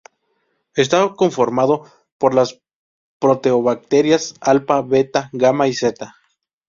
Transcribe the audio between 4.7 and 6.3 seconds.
beta, gamma y zeta.